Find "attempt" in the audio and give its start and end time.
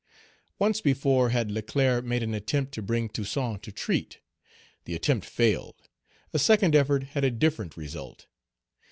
2.33-2.73, 4.95-5.27